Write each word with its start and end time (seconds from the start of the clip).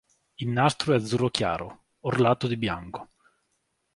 Il 0.37 0.47
nastro 0.49 0.93
è 0.93 0.95
azzurro 0.95 1.29
chiaro, 1.29 1.83
orlato 1.99 2.47
di 2.47 2.57
bianco. 2.57 3.09